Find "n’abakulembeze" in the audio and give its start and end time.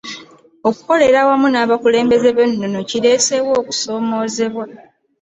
1.51-2.29